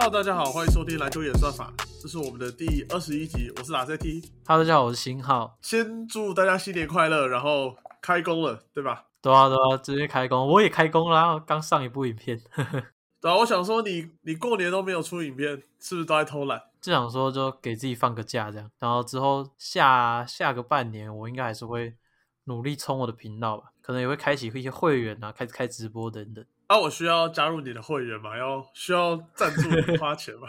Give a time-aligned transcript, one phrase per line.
[0.00, 4.30] Hello，大家好，欢迎收听篮球演算法，这是我们的第二十一集，我是哪 CT。
[4.46, 5.58] Hello，大家好，我是新浩。
[5.60, 9.06] 先祝大家新年快乐，然后开工了，对吧？
[9.20, 12.40] 对啊，对啊，直接开工，我也开工啦，刚上一部影片，
[13.20, 16.62] 对啊，我想说你你过年都没有出影片，是不是都在偷懒？
[16.80, 21.96] 就想说就给自己放个假这样，然后之后下下个半年，我应该还是会
[22.44, 26.44] 努力冲我的频道吧，可能也会开启一些会员啊，开始开直播等等。
[26.68, 28.36] 啊，我需要加入你的会员吗？
[28.38, 30.46] 要需要赞助你花钱吗？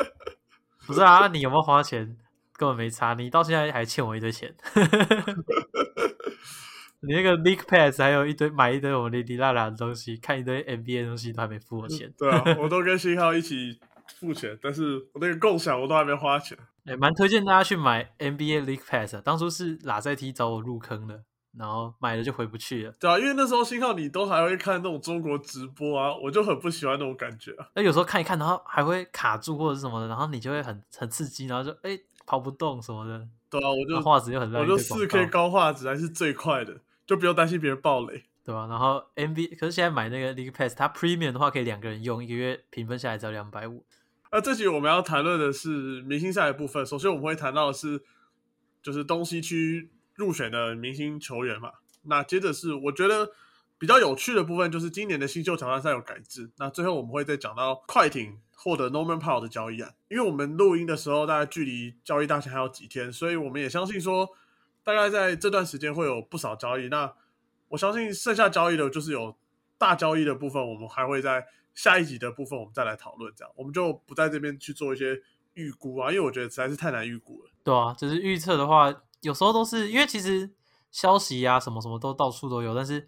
[0.86, 2.16] 不是啊，你有没有花钱
[2.56, 4.54] 根本没差，你到现在还欠我一堆钱。
[7.00, 12.12] 你那个 League Pass 还有一堆买一堆我们哩哩啦啦的东西，看一堆 NBA 的东西都还没付我钱。
[12.18, 13.78] 对啊， 我都跟新浩一起
[14.18, 16.58] 付钱，但是我那个共享我都还没花钱。
[16.86, 19.22] 哎、蛮推荐大家去买 NBA League Pass 啊。
[19.24, 21.22] 当初是拉塞提找我入坑的，
[21.56, 22.92] 然后买了就回不去了。
[23.00, 27.68] 对啊，因为那时候信号你都还会看那种中国直播啊，我就很不喜欢那种感觉啊。
[27.74, 38.24] 那有时候看一看，然后还会卡住或者是什么的，然后你就会很很刺激，然后就哎、跑不动什么的，对啊，我就那画质就很烂，我就四 K 高画质还是最快的，就不用担心别人爆雷。
[38.44, 38.66] 对吧？
[38.66, 43.84] 然后 NBA 可是现在买那个 League Pass，它 Premium 的话可以两个人用，一个月平分下来只要两百五。
[44.32, 46.86] 那这集我们要谈论的是明星赛的部分。
[46.86, 48.02] 首先我们会谈到的是，
[48.82, 51.72] 就是东西区入选的明星球员嘛。
[52.02, 53.30] 那接着是我觉得
[53.78, 56.50] 比较有趣的部分，就是今年的新秀挑战赛有改制。
[56.58, 64.28] 那最后我们会再讲到快艇获得 Norman Powell 的交易案，因为我们录音的时候大概距离交易大限还有几天，所以我们也相信说，
[64.82, 66.88] 大概在这段时间会有不少交易。
[66.88, 67.14] 那
[67.68, 69.36] 我相信剩下交易的就是有
[69.76, 75.20] 大交易的部分，我们还会在下一集的部分我们再来讨论，这样我们就不在这边去做一些
[75.54, 77.50] 预估啊，因为我觉得实在是太难预估了。
[77.62, 80.50] 对啊，只是预测的话，有时候都是因为其实
[80.90, 83.06] 消息啊什么什么都到处都有，但是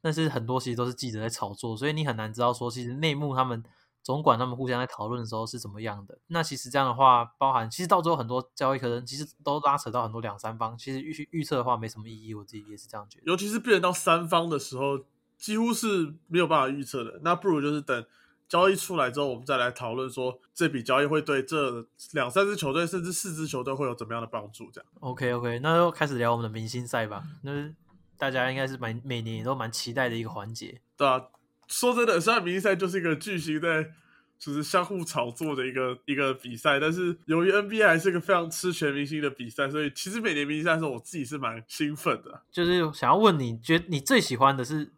[0.00, 3.62] 但是很多其实都是记者在炒作，所以你很难知道说其实内幕他们
[4.02, 6.18] 总管他们互相在讨论的时候是怎么样的。
[6.26, 13.24] 那其实这样的话，包含其实到最后很多交易可能其实都拉扯到很多两三方，其实预预测的话没什么意义，我自己也是这样觉得。
[13.26, 14.98] 尤其是变到三方的时候，
[15.38, 17.20] 几乎是没有办法预测的。
[17.22, 18.04] 那不如就是等
[18.52, 24.70] 交易出来之后，我们再来讨论说这笔交易会对这两三支球队甚至四支球队会有怎么样的帮助。
[24.70, 27.24] 这样 OK OK，那就开始聊我们的明星赛吧。
[27.44, 27.72] 那
[28.18, 30.82] 大家应该是蛮每年也都蛮期待的一个环节。
[30.98, 31.28] 对啊，
[31.66, 33.90] 说真的，虽然明星赛就是一个巨星在
[34.38, 42.42] 就是相互炒作的一个一个比赛，但是由于 NBA 还是一个非常吃全明星的比赛，所以其实每年明星赛的时候，我自己是蛮兴奋的。
[42.50, 44.92] 就是想要问你，觉得你最喜欢的是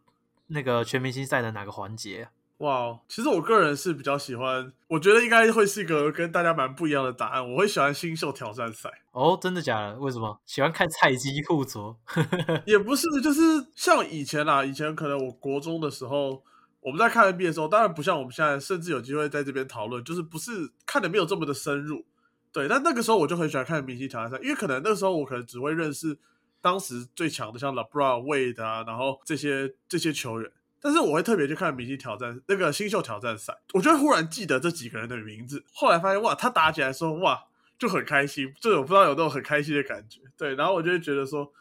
[0.47, 2.31] 那个全明星赛的哪个环节啊？
[2.59, 7.51] 哇，其实我个人是比较喜欢，我觉得应该会是一个跟大家蛮不一样的答案。
[7.51, 9.99] 我会喜欢新秀挑战赛，哦，真的假的？
[9.99, 11.97] 为什么喜欢看菜鸡互啄？
[12.65, 13.41] 也不是，就是
[13.75, 16.41] 像以前啦，以前可能我国中的时候，
[16.79, 22.05] 我们在看 NBA 的时候，当然不像我们现在，甚至有机会在这边讨论，就是不是看的没有这么的深入。
[22.53, 26.17] 对，但那个时候我就很喜欢看明星挑战赛，因为可能那个时候我可能只会认识
[26.61, 30.49] 当时最强的，像 LeBron、Wade 啊，然后这些这些球员。
[30.85, 35.63] 但是我会特别去看明星挑战那个新秀挑战赛，我就会忽然记得这几个人的名字。
[35.73, 37.45] 后来发现哇，他打起来的时候哇
[37.79, 40.21] 就很开心，就我不知道有那种很开心的感觉。
[40.37, 41.51] 对，然后我就会觉得说，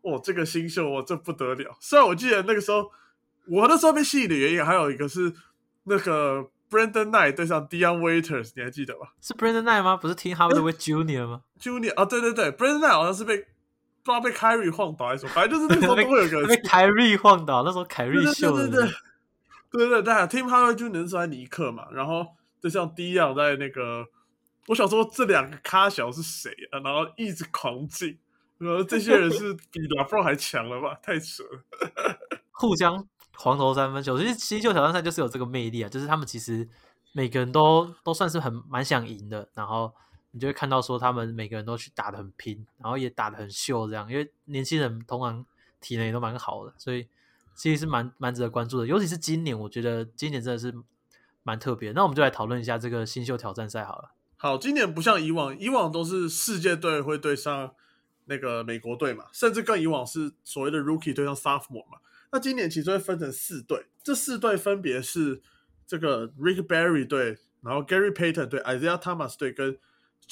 [0.00, 1.74] 哦，这个新秀哇这不得了。
[1.78, 2.90] 虽然我记得那个时候
[3.46, 5.32] 我那时候被吸引的原因还有一个是
[5.84, 9.96] 那个 Brandon Knight 对上 Dion Waiters，你还记得吗是 Brandon Knight 吗？
[9.96, 13.46] 不是听 Hardaway Junior 吗？？Junior 啊，对对对，Brandon Knight 好像是被
[14.04, 18.88] 不知道被 Kyrie 晃倒还是什么，反正就是那个时候 都会有个被凯瑞晃倒，那时候凯瑞对秀的对对
[19.70, 22.26] 对对对对，Team Hardaway Junior 是在尼克嘛，然后
[22.60, 24.04] 就像 Dion 在那个，
[24.68, 26.80] 我想说这两个咖小是谁啊？
[26.80, 28.18] 然后一直狂进。
[28.58, 30.96] 然后这些人是比 LeBron 还强了吧？
[31.02, 31.64] 太扯了！
[32.52, 33.04] 互相
[33.34, 34.16] 黄头三分球。
[34.16, 36.68] 其实新秀挑战赛就是有这个魅力啊，就是他们其实
[37.12, 39.92] 每个人都都算是很蛮想赢的，然后
[40.32, 45.46] 你就会看到说他们每个人都去打的很拼，然后也打的很秀这样，因为年轻人通常
[45.80, 47.06] 体能也都蛮好的，所以
[47.54, 48.86] 其实是蛮蛮值得关注的。
[48.86, 50.74] 尤其是今年，我觉得今年真的是
[51.42, 51.92] 蛮特别。
[51.92, 54.12] 那我们就来讨论一下这个新秀挑战赛好了。
[54.36, 57.74] 好，今年不像以往，以往都是世界队会对上
[58.24, 61.98] 那个美国队嘛，甚至更以往是所谓的 Rookie 对上 Sophomore 嘛。
[62.32, 65.42] 那今年其实会分成四队，这四队分别是
[65.86, 69.78] 这个 Rick Barry 队，然后 Gary Payton 队、Isaiah Thomas 队跟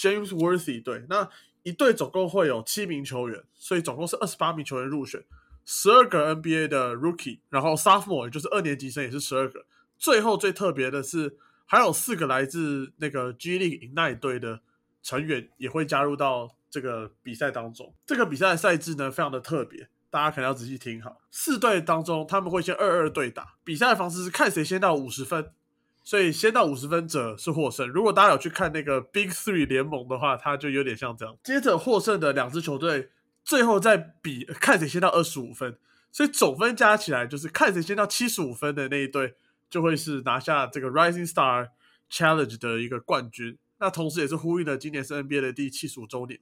[0.01, 1.05] James Worthy 队。
[1.11, 1.29] 那
[1.63, 5.23] 一队总共会有七名球员，所以总共是二十八名球员入选，
[5.67, 9.67] 十二个 NBA 的 Rookie，然后 Sophomore 也就是二年级生也是十二个。
[9.99, 11.37] 最后最特别的是，
[11.67, 14.63] 还有四个来自那个 G League 那一队的
[15.03, 17.95] 成员也会加入到这个比赛当中。
[18.07, 21.21] 这个比赛的赛制呢，非常的特别，大家可能要仔细听好。
[21.31, 25.53] 四队当中，他们会先二二对打，比赛的方式是看谁先到五十分，
[26.03, 27.89] 所以先到五十分者是获胜。
[27.89, 31.37] 如果大家有去看那个 Big Three 联盟的话，它就有点像这样。
[31.45, 33.11] 接着获胜的两支球队，
[33.45, 35.79] 最后再比看谁先到二十五分，
[36.11, 39.37] 所以总分加起来就是看谁先到七十五分的那一队，
[39.69, 41.69] 就会是拿下这个 Rising Star
[42.11, 43.59] Challenge 的一个冠军。
[43.79, 46.41] 那同时也是呼应了今年是 NBA 的第七十五周年。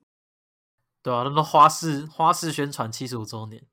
[1.03, 3.65] 对啊，那么花式花式宣传七十五周年。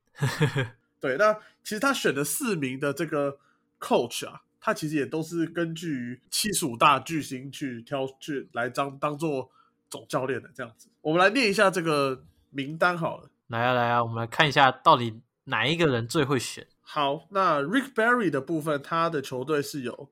[1.00, 3.38] 对，那其实他选的四名的这个
[3.80, 4.42] coach 啊。
[4.66, 9.48] 他其实也都是根据七十五大巨星去挑去来当当做
[9.88, 10.88] 总教练的这样子。
[11.02, 13.30] 我们来念一下这个名单好了。
[13.46, 16.66] 来啊来啊，我们来看一下到底哪一个人最会选。
[16.80, 20.10] 好，那 Rick Barry 的部分，他的球队是有。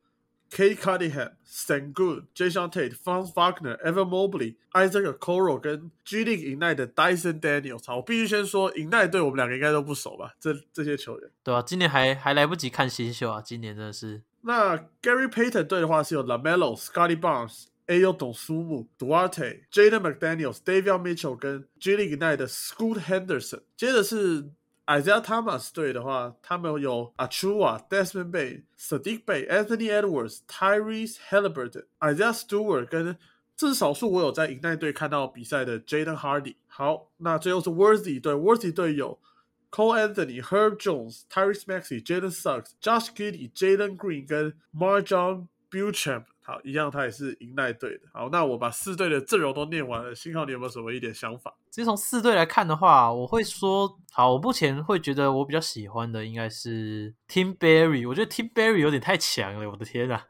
[0.51, 0.77] K.
[0.77, 7.85] Cunningham、Sengun、Jason Tate、Franz Wagner、Evan Mobley、Isaac Okoro 跟 G League Ignite 的 Dyson Daniels。
[7.85, 10.37] 好，我必须先说，Ignite 队我们两个应该都不熟吧？
[10.39, 14.23] 这这些球员，对啊，今年还还来不及看新秀啊，今年真的是。
[14.47, 23.63] 那 Gary Payton 队的话是有 Lamelo、Scotty Barnes、ayodosumu、Duarte、Jaden McDaniels、David Mitchell 跟 G League Ignite 的 Scoot Henderson。
[23.75, 24.51] 接着是
[24.87, 33.17] Isaiah Thomas 队的话，他们有 Achua、Desmond Bay、Sadiq Bay、Anthony Edwards、Tyrese Halliburton、Isaiah Stewart，跟
[33.57, 36.57] 这是少数我有在银奈队看到比赛的 Jaden Hardy。
[36.67, 39.19] 好，那最后是 Worthy 队，Worthy 队有
[39.75, 46.27] Cole Anthony、Herb Jones、Tyrese Maxey、Jalen Suggs、Josh Giddey、Jalen Green 跟 Marjon Beauchamp。
[46.45, 48.03] 好，一样，他也是银奈队的。
[48.13, 51.53] 好，那我把四队的阵容都念完了，幸好你有没有什么一点想法？
[51.71, 58.09] 其实从四队来看的话，我会说，好，我目前会觉得我比较喜欢的应该是 Team Berry。
[58.09, 60.25] 我觉得 Team Berry 有点太强了，我的天啊！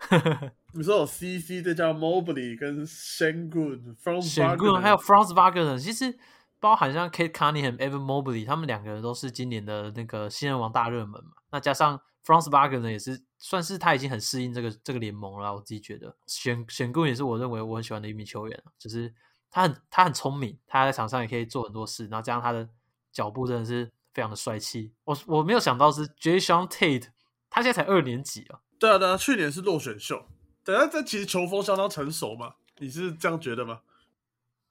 [0.72, 6.16] 你说有 CC，再加 Mobley 跟 Shangun、Franz Wagner 还有 Franz Wagner，其实
[6.64, 11.32] 包含像 Kate Cunningham、Evan Mobley，他们两个人都是今年的那个新人王大热门嘛。
[11.50, 13.22] 那加上 Franz Wagner 呢也是。
[13.36, 19.12] 算是他已经很适应这个这个联盟了，我自己觉得选选工也是我认为我很喜欢的一名球员，就是
[19.50, 22.66] 他很他很聪明，他在场上也可以做很多事，然后加上他的
[23.12, 24.94] 脚步真的是非常的帅气。
[25.04, 27.08] 我我没有想到是 Jason Tate，
[27.50, 28.60] 他现在才二年级啊。
[28.78, 30.24] 对啊对啊，去年是落选秀，
[30.64, 33.82] 等下，这其实球风相当成熟嘛，你是这样觉得吗？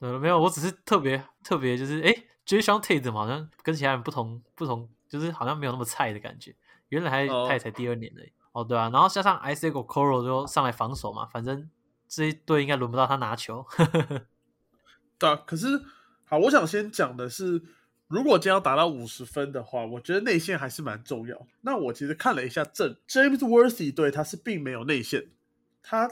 [0.04, 2.14] 呃，没有，我只是特别特别就是哎
[2.46, 6.54] ，Jason Tate 好像跟其他人不同不同，就是好像没有那么菜的感觉，
[6.90, 8.32] 原来还他也才第二年已。
[8.52, 11.70] 哦，对啊，然后加上 Isaac Okoro 就上来防守嘛，反正
[12.10, 13.66] 这一队应该轮不到他拿球。
[15.18, 15.82] 对啊，可是
[16.26, 17.62] 好，我想先讲的是，
[18.10, 21.48] 如果今天要达到五十分的话，我觉得内线还是蛮重要。
[21.62, 25.30] 那我其实看了一下阵，James Worthy 队他是并没有内线，
[25.82, 26.10] 他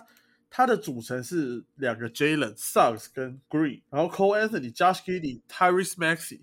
[0.51, 6.42] 他的组成是两个 Jalen Suggs 跟 Green，然后 Cole Anthony、Josh Giddey、Tyrese Maxey，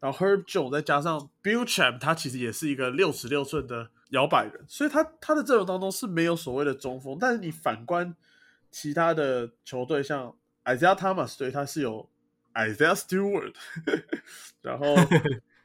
[0.00, 3.88] 然后 Herb Jones 再加上 Bill Champ，他其实也是一个六尺六寸的。
[4.10, 8.14] 摇摆人，所以他他的阵容当中是没有所谓的中锋，但是你反观
[8.70, 10.32] 其他的球队，像
[10.64, 12.08] Isaiah Thomas 队，他是有
[12.52, 13.52] Isaiah Stewart，
[14.62, 14.94] 然后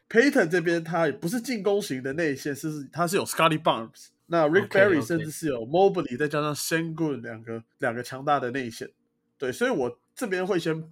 [0.09, 8.89] Payton 这边他也不是进攻型的内线，是他是有 Scotty Barnes，那 Rick Barry 甚至是有 Mobley，再加上 Shengun 两个两个强大的内线，
[9.37, 10.89] 对，所以我这边会先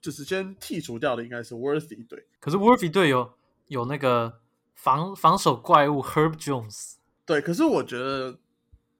[0.00, 3.34] 就是先剔除掉的应该是 Worthy 队，可是 Worthy 队有
[3.66, 4.40] 有那个。
[4.78, 8.38] 防防守怪物 Herb Jones，对，可是我觉得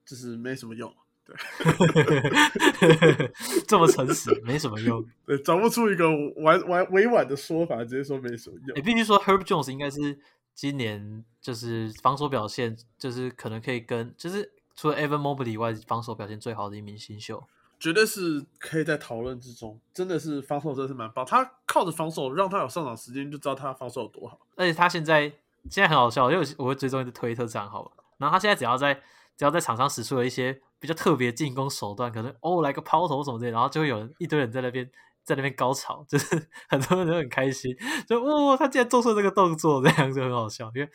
[0.03, 0.91] 就是没什么用，
[1.23, 1.35] 对，
[3.67, 8.75] 这么诚实，没什么用，对，找不出一个婉婉委婉的说法，直接说没什么用。
[8.75, 10.17] 你必须说 Herb Jones 应该是
[10.57, 17.41] 今年就是防守表现，就是可能可以跟，就是除了 Evan Mobley 以外，防守表现最好的一名新秀，
[17.79, 25.31] 绝对是可以在讨论之中，真的是防守真的是蛮棒，他靠着防守让他有上场时间，就知道他防守有多好，而且他现在。
[25.69, 28.93] 现在很好笑，因为我会追踪一个推特账号，然后他现在只要在
[29.35, 34.89] 只要在场上使出了一些比较特别进攻手段，可能哦来个抛投什么之类，然后就会有人一堆人在那边
[35.27, 37.75] 在那边高潮，就是 很多人都很开心，
[38.07, 40.89] 就哦他竟然做出这个动作，这样就很好笑，因为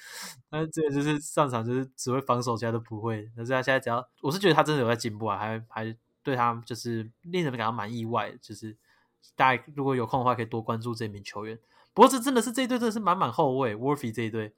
[0.50, 3.30] 他这个就是上场就是只会防守，其他都不会。
[3.36, 8.74] 但是他现在只要我是觉得他真的有在进步啊，还还对他就是令人感到蛮意外，就是
[9.36, 11.58] 大家如果有空的话可以多关注这名球员。
[11.92, 14.54] 不过这真的是这一队真的是满满后卫，Worthy 这一队。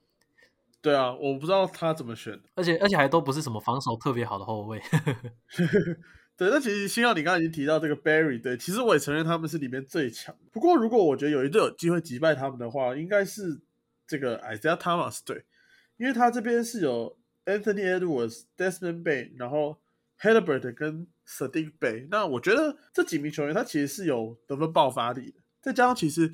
[0.81, 4.81] 对啊，我不知道他怎么选，而且而且还都不是什么防守特别好的后卫。
[6.37, 10.35] 对，那其实星耀你刚刚已经提到这个 Barry，对，其实我也承认他们是里面最强。
[10.51, 13.59] 不过如果我觉得有一队有机会击败他们的话，应该是
[14.07, 15.43] 这个 Isaiah Thomas 队，
[15.97, 19.77] 因为他这边是有 Anthony Edwards、Desmond Bay，然后
[20.19, 22.07] Halliburton 跟 Sadiq Bay。
[22.09, 26.31] 那我觉得这几名球员他其实是有得分爆发力的，再加上其实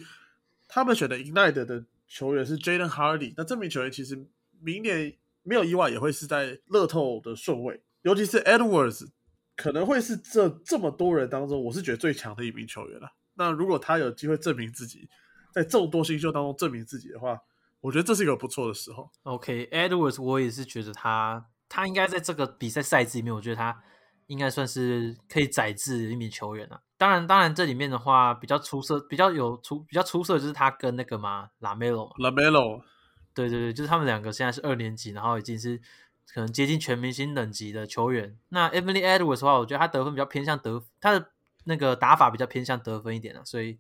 [0.68, 4.26] 他们选的 Ignite 的球员是 Jaden Hardy，那这名球员其实。
[4.64, 9.08] 明年没有意外也会是在乐透的顺位，尤其是 Edwards，
[9.56, 13.12] 可能会是这这么多人当中，我是觉得最强的一名球员了。
[13.36, 15.10] 那如果他有机会证明自己，
[15.54, 17.40] 在众多新秀当中证明自己的话，
[17.80, 19.10] 我觉得这是一个不错的时候。
[19.24, 23.82] OK，Edwards，我也是觉得他他应该在这个比赛赛制里面，我觉得他
[24.28, 26.82] 应该算是可以载制一名球员了。
[26.98, 32.82] 当然，当然这里面的话比较出色、比较有出、比较出色就是他跟那个嘛拉梅洛嘛，拉梅罗，
[33.34, 35.82] 对对对，就是他们两个现在是二年级，然后已经是
[36.34, 38.38] 可能接近全明星等级的球员。
[38.50, 41.32] 那 Emily Edwards 的话，我觉得他得分比较偏向得，他的
[41.66, 43.78] 那个打法比较偏向得分一点啊，所以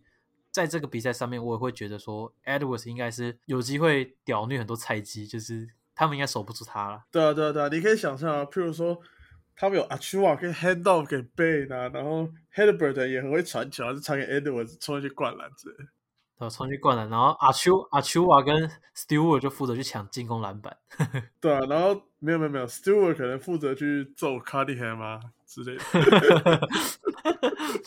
[0.51, 7.03] 在这个比赛上面，我也会觉得说 Edwards 应该是有机会屌虐很多菜鸡，就是他们应该守不住他了。
[7.11, 8.99] 对啊，对啊，对啊，你可以想象啊，譬如说
[9.55, 15.75] 他们有阿丘瓦可以 hand off 给 Bay 啊，然后 h e d b e r t 也很会传球，就传给 Edwards 冲上去灌篮之类
[16.41, 16.45] 的。
[16.45, 20.75] 呃，冲去灌篮，然后阿丘阿丘瓦跟 Stewart 就负责去抢进攻篮板。
[21.39, 25.83] 对啊，然后没有没有没有，Stewart 可能负责去揍 Cardi Ham 啊之类的。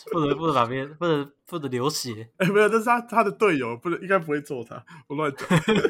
[0.09, 0.87] 负责负责哪边？
[0.95, 2.29] 负责负责流血。
[2.37, 5.45] 哎，没有，这是他他的队友，不能应该不会揍他，我乱讲。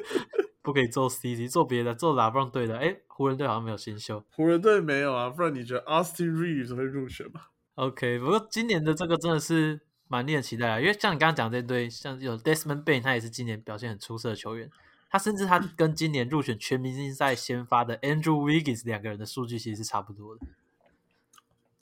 [0.64, 2.80] 不可以揍 CD，揍别的，揍拉布朗队的。
[2.80, 4.24] 哎，湖人队好像没有新秀。
[4.32, 7.42] 湖人队没有啊，不然你觉得 Austin Reeves 会入选吗
[7.76, 9.82] ？OK，不过今年的这个真的是。
[10.08, 14.70] 蛮令人期待啊，因为像你刚刚讲这堆，像有 Desmond Bain，他也是今年表现很出色的球员。
[15.10, 20.46] 他甚至他跟今年入选全明星赛先发的 Andrew Wiggins 两个人的数据其实是差不多的。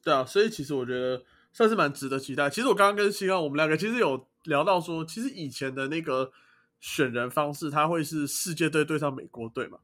[0.04, 2.50] 对啊，所以其实我觉得算是蛮值得期待。
[2.50, 6.32] 其实我刚刚跟新奥我们两个其实有聊到说，其实以前的那个
[6.80, 9.80] 选人方式，他会是世界队对上美国队嘛？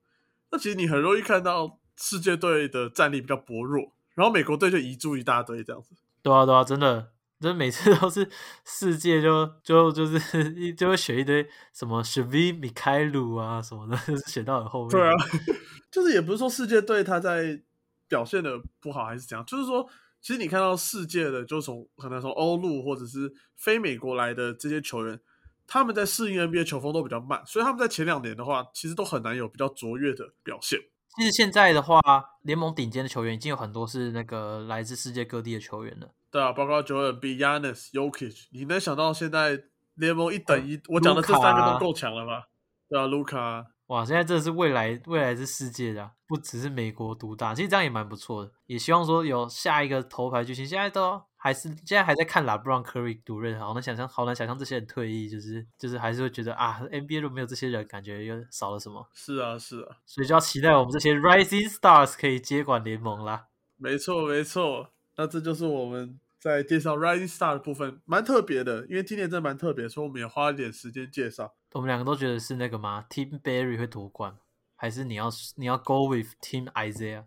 [0.51, 5.95] 那其实你很容易看到世界队的战力比较薄弱，然后美国队就移驻一大堆这样子。
[6.21, 7.11] 对啊，对啊，真的。
[7.39, 8.29] 就是每次都是
[8.65, 14.89] 世界就就就是 一就会选一堆什么史威米开鲁啊什么的，选到很后面。
[14.89, 15.13] 对啊，
[15.89, 17.61] 就是也不是说世界队他在
[18.07, 19.87] 表现的不好还是怎样，就是说
[20.19, 25.17] 其实你看到世界的，就从可能从欧陆或者是非美国来的这些球员，
[25.65, 30.77] 他们在适应 NBA 球风都比较慢，所以他们在前两年的话，其实都很难有比较卓越的表现。
[31.19, 31.99] 其实现在的话，
[32.43, 36.07] 联盟顶尖的球员已经有很多是那个来自世界各地的球员了。
[36.31, 37.37] 对啊，包括 john B.
[37.37, 39.59] Yanis、Yokich，你能想到现在
[39.95, 42.45] 联盟一等一，我讲的这三个都够强了吧？
[42.87, 48.51] 对啊，卢卡，哇，现在真的是未来未来是世界的，不只是美国独大，其实这样也蛮不错的。
[48.67, 59.09] 也希望说有下一个头牌巨星，现在都还是现在还在看 LeBron Curry 独任，好难想象，好难想象这些人退役，就是就是还是会觉得啊，NBA 如果没有这些人，感觉又少了什么。
[59.11, 63.47] 是啊，是啊，所以就要期待我们这些 Rising Stars 可以接管联盟啦。
[63.77, 64.91] 没错，没错。
[65.15, 71.53] 那这就是我们在介绍 Rising Star 的部分，蛮特别的，因为今年真的蛮特别，所以我们也花了点时间介绍。
[71.73, 74.37] 我们两个都觉得是那个吗？Team Barry 会夺冠，
[74.75, 77.25] 还是你要你要 Go with Team Isaiah？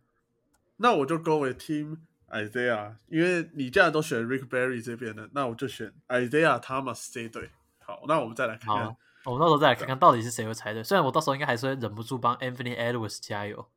[0.78, 1.99] 那我就 Go with Team
[2.31, 7.50] Isaiah，因为你既然都选 Rick Barry 这边的，那我就选 Isaiah Thomas 这一队。
[7.85, 10.83] 好，那我们再来看看，我们到时候再来看看到底是谁会猜对。
[10.83, 13.69] 虽然我到时候应该还是会忍不住帮 Anthony Edwards 加油。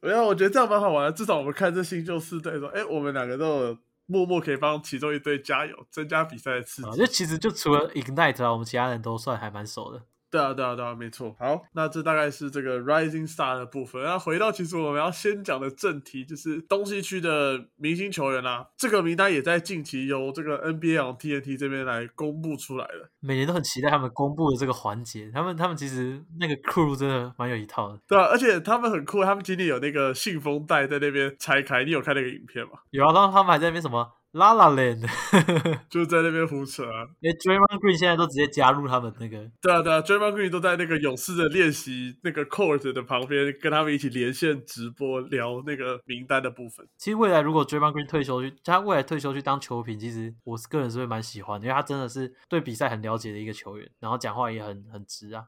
[0.00, 1.12] 没有，我觉得这样蛮好玩的。
[1.12, 6.98] 至少我们看这新旧四队说，哎，我们两个都有默默可以帮其中一队加油，增加比赛的刺激。
[6.98, 10.02] 就其实就除了 Ignite 啊，我们其他人都算还蛮熟的。
[10.30, 11.34] 对啊，对啊，对啊，没错。
[11.38, 14.02] 好，那这大概是这个 Rising Star 的部分。
[14.02, 18.68] 那回到其实我们要先讲的正题，就是东西区的明星球员啦。
[18.76, 23.10] 这个名单也在近期由这个 NBA 和 TNT 这边来公布出来了。
[23.20, 25.30] 每年都很期待他们公布的这个环节。
[25.32, 27.98] 他们他们其实那个 crew 真的蛮有一套的。
[28.06, 31.84] 对啊，而且他们很酷，他们今天有那个信封袋在那边拆开。
[31.84, 32.72] 你有看那个影片吗？
[32.90, 34.17] 有啊，然后他们还在那边什么？
[34.32, 35.00] 拉拉 land
[35.88, 37.08] 就在那边胡扯啊！
[37.24, 39.50] 哎，Draymond Green 现在都直接加入他们那个。
[39.60, 46.86] 对啊，对啊，Draymond Green 都在那个勇士的练习那个 court 的旁边，跟他们一起连线直播聊那个名单的部分。
[46.98, 55.44] 其实未来如果 Draymond Green 退休去，他未来退休去当球评，其实我是个人是会蛮喜欢，因为他真的是对比赛很了解的一个球员，然后讲话也很很直啊。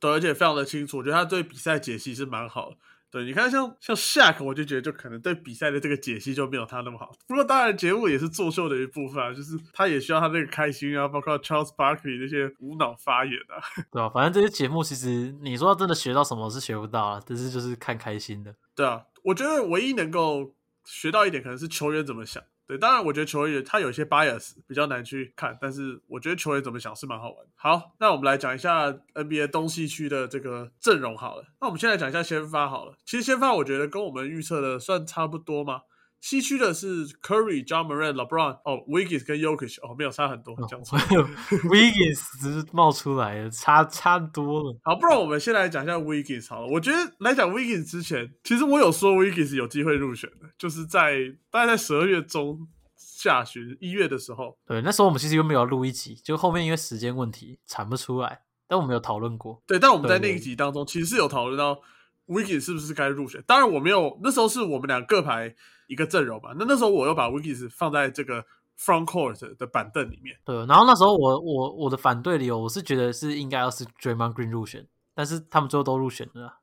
[0.00, 2.76] 对，而且非常的清楚，我觉得他对比赛解析是蛮好的。
[3.14, 7.12] 对，你看像像 Shaq，我就觉得就可能对比赛的这个解析就没有他那么好。
[7.28, 13.62] 不过当然节目也是作秀的一部分啊，就是他也需要他那个开心啊，包括 Charles Barkley 那些无脑发言啊。
[13.92, 18.52] 对啊，反正这些节目其实你说真的学到什么是学不到啊，但是就是看开心的。
[18.74, 20.52] 对啊，我觉得唯一能够
[20.84, 22.42] 学到一点，可能是球员怎么想。
[22.66, 27.46] 对，当然我觉得球员他有些 bias 比较难去看，但是我觉得球员怎么想是蛮好玩。
[27.54, 31.44] 好，那我们来讲一下 NBA 东西区的这个阵容好了。
[31.60, 32.94] 那我们先来讲一下先发好了。
[33.04, 35.82] 其实先发我觉得跟我们预测的算差不多吗。
[36.24, 40.98] 西区的是 Curry、John Moran、LeBron 哦，Wiggins 跟 Yokish 哦，没有差很多，讲错。
[41.68, 44.74] Wiggins 只是冒出来的，差差多了。
[44.82, 46.66] 好，不然我们先来讲一下 Wiggins 好了。
[46.66, 51.18] 我觉得来讲 Wiggins 之前，其实我有说 Wiggins 有机会入选的，就是在
[51.50, 52.66] 大概在十二月中
[52.96, 59.62] 下旬一月的时候，对，那时候我们其实又没有录一集，就后面因为时间问题产不出来，但我们有讨论过。
[59.66, 61.78] 对，但我们在那一集当中其实是有讨论到
[62.26, 63.42] Wiggins 是不是该入选。
[63.46, 65.54] 当然我没有，那时候是我们俩各排
[65.86, 66.50] 一个阵容嘛。
[66.58, 68.44] 那那时候我又把 Wiggins 放在这个
[68.78, 70.36] front court 的板凳里面。
[70.44, 76.54] 对，然后那时候我我我的反对理由，我是觉得是应该要是 Draymond Green 入选，但是他们最后都入选了啊。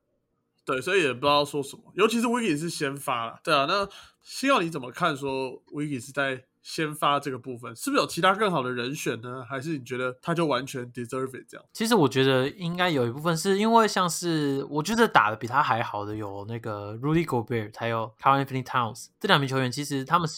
[0.64, 3.64] 对，所以也不知道说什么，尤其是 Wiggins 是先发了，对啊。
[3.68, 3.88] 那
[4.20, 9.44] 希望你怎么看说 Wiggins 在先发这个部分，是不是有其他更好的人选呢？
[9.48, 11.66] 还是你觉得他就完全 deserve it 这样？
[11.72, 20.28] 其实我觉得应该有一部分是因为像是我觉得打的比他还好的有那个 Rudy Gobert 还有 Karl Anthony Towns 这两名球员，其实他们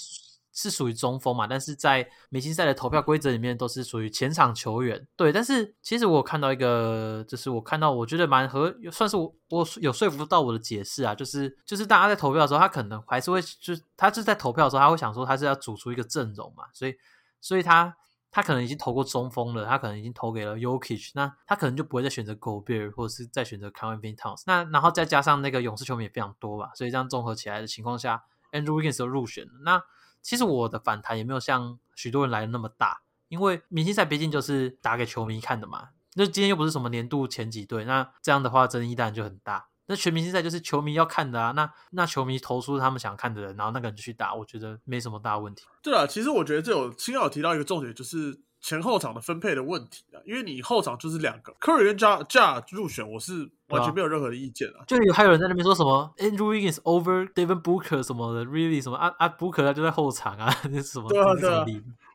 [0.54, 5.06] 是属于中锋嘛，但是在明星赛的投票规则里面都是属于前场球员。
[5.16, 16.94] 对，但是其实我看到一个，就是我看到我觉得蛮合，算是我我有说服到我的解释啊，就是就是大家在投票的时候，他可能还是会就是他就在投票的时候，他会想说他是要组出一个阵容嘛，所以
[17.40, 17.96] 所以他。
[18.37, 24.42] 他可能已经投过中锋了，他可能已经投给了 Yokich，那他可能就不会再选择 Go Bear 或者是再选择 c a r l Anthony Towns。
[24.44, 29.52] 那然后再加上那个勇士球迷也非常多吧，所以这样综合起来的情况下，Andrew Wiggins 都入选了。
[29.62, 29.80] 那
[30.25, 35.90] 其实我的反弹也没有像许多人来的那么大，因为明星赛毕竟就是打给球迷看的嘛。
[36.14, 39.69] 那今天又不是什么年度前几队，那这样的话争议当然就很大。
[39.87, 45.66] 那全明星赛就是球迷要看的啊，那那球迷投出他们想看的人，然后那个人就去打，我觉得没什么大问题。
[45.83, 54.83] 对啊，其实我觉得这有新耀有提到一个重点，就是前后场的分配的问题啊，因为你后场就是两个 Curry 跟 Ja Ja 入选，我是完全没有任何的意见啊。
[54.87, 61.11] 就有还有人在那边说什么 Andrew Wiggins over Devin Booker 什么的，really 什么啊啊 Booker 他就在后场啊， 那是什么？
[61.11, 61.66] 对啊对啊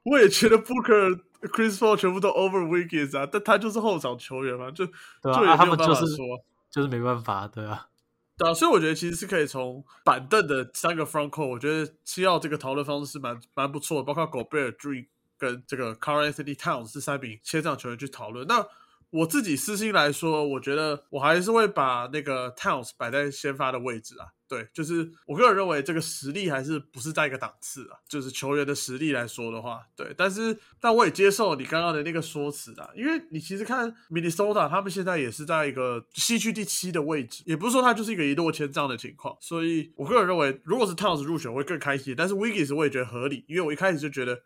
[0.03, 1.21] 我也觉得 Booker、
[1.53, 4.87] Chris Paul 全部都 over Wiggins 啊，但他就是后场球员嘛，就
[5.21, 6.05] 对啊，就也没有们就是。
[6.71, 7.87] 就是没办法，对啊，
[8.37, 15.07] 对啊，所以我觉得其实是可以从板凳的三个 front court，我觉得七号这个讨论方式是蛮蛮不错的，包括 Gobert、Dream
[15.39, 18.45] 跟这个 Carl Anthony Towns 这三名切场球员去讨论。
[18.45, 18.67] 那
[19.09, 24.27] 我自己私心来说，我觉得我还是会把那个 Towns 摆在先发的位置啊。
[24.47, 30.11] 对，就是我个人认为这个实力还是不是在一个档次啊，就是球员的实力来说的话，对。
[30.17, 42.15] 但是，但我也接受你刚刚的那个说辞啊，因为你其实看 Minnesota 他们现在也是在一个西区第七的位置，也不是说他就是一个一落千丈的情况，所以我个人认为，如果是 Towns 入选，我会更开心。
[42.17, 44.41] 但是 Wiggins 我也觉得合理，因为我一开始就觉得，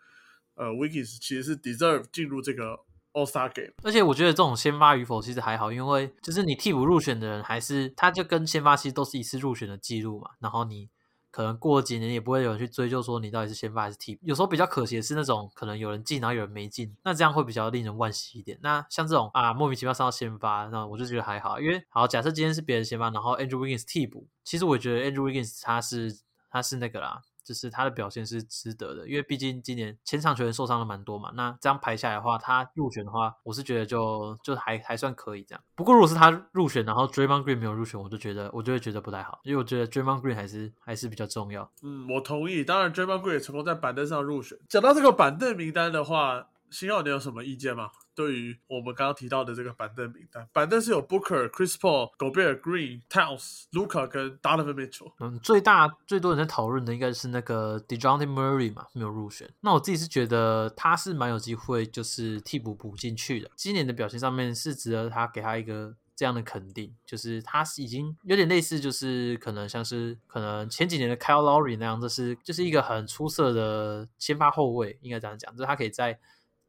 [0.56, 2.80] 呃，Wiggins 其实是 deserve 进入这个
[3.13, 3.74] All Star Game。
[3.84, 10.32] 而且我觉得这种先发与否其实还好，因为就是你替补入选的人，还是他就跟先发其实都是一次入选的记录嘛。
[10.39, 10.89] 然后你
[11.32, 14.20] 可能过几年也不会有人去追究说你到底是先发还是替。
[14.22, 18.60] 有时候比较可惜的是那种可能有人进，然后有人没进，那这样会比较令人惋惜一点。
[18.62, 26.20] 那像这种啊莫名其妙上到先发，那我就觉得还好，因为好假设今天是别人先发，然后 Andrew Wiggins 替补，其实我觉得 Andrew Wiggins 他是
[26.52, 27.22] 他是那个啦。
[27.43, 31.32] 就是他的表现是值得的，因为毕竟今年前场球员受伤了蛮多嘛。
[31.36, 35.63] 那这样排下来的话，他入选的话，我是觉得就就还还算可以这样。
[35.75, 41.69] 不过如果是他入选，然后 Draymond Green 没有入选，我就觉得我就会觉得不太好，因为我觉得 Draymond Green 还是还是比较重要。
[41.82, 42.63] 嗯，我同意。
[42.63, 44.58] 当然 d r a y m o n Green 也成功在板凳上入选。
[44.69, 47.89] 讲到这个板凳名单的话，星耀你有什么意见吗？
[48.15, 55.13] 对于我们刚刚提到的这个板凳名单，板凳是有 Booker、Chris Paul、Gobert、Green、Towns、Luca 跟 Donovan Mitchell。
[55.19, 59.49] 嗯，最大最多人在讨论的应该是那个 Dejounte Murray 嘛，没有入选。
[59.62, 63.49] 那我自己是觉得他是蛮有机会，就是替补补进去的。
[63.56, 76.19] 今年的表现上面是值得他给他一个这样的肯定，就是他是已经有点类似，就是可能像是可能前几年的 Kyle Lowry 那样，就是就是一个很出色的先发后卫，应该这样讲，就是他可以在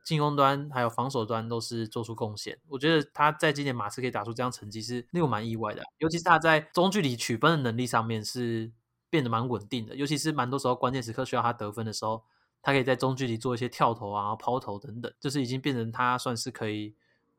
[0.04, 2.58] 进攻端还有防守端都是做出贡献。
[2.68, 8.70] 我觉得他在今年马刺可以打出这样成绩是令我蛮意外的，尤其是他在中距离取分的能力上面是
[9.10, 12.22] 变得蛮稳定的，尤其是蛮多时候关键时刻需要他得分的时候，
[12.62, 16.94] 他可以在中距离做一些跳投啊、抛投等等，就是已经变成他算是可以。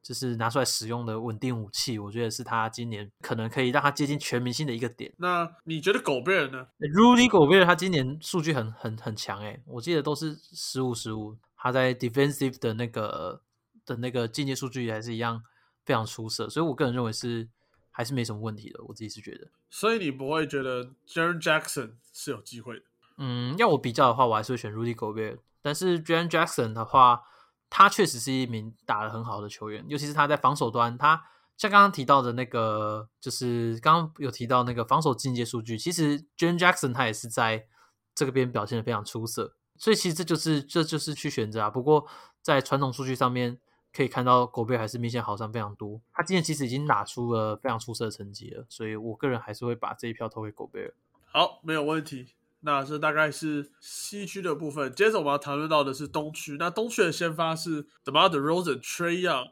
[0.06, 5.12] 就是拿出来使用的稳定武器，我觉得是他今年可能可以让他接近全明星的一个点。
[5.18, 13.42] 那你觉得狗贝尔呢？Rudy Gobert 他今年数据很很很强诶，我记得都是十五十五，他在 defensive 的那个
[13.88, 15.42] 的那个进阶数据还是一样
[15.84, 17.50] 非常出色，所以我个人认为是
[17.90, 19.48] 还是没什么问题的，我自己是觉得。
[19.72, 22.86] 所以你不会觉得 Jaren Jackson 是有机会的？
[23.18, 27.24] 嗯，要我比较的话，我还是会选 Rudy Gobert，但是 Jaren Jackson 的话，
[27.68, 31.24] 他确实是一名打得很好的球员，尤其是他在防守端，他
[31.58, 37.66] 像刚刚提到的那个，就是刚刚有提到那个防守进阶数据，其实 Jaren Jackson 他也是在
[38.14, 41.70] 这个边表现的非常出色，所以其实这就是这就是去选择啊。
[41.70, 42.08] 不过
[42.42, 43.58] 在传统数据上面
[43.94, 46.02] 可以看到，狗贝还是明显好上非常多。
[46.14, 50.94] 他今年其实已经打出了非常出色的成绩了，所以我个人还是会把这一票投给狗贝尔。
[51.26, 52.34] 好，没有问题。
[52.62, 54.92] 那这大概是西区的部分。
[54.94, 56.58] 接着我们要谈论到的是东区。
[56.58, 59.52] 那东区的先发是 DeMar DeRozan、Trey Young、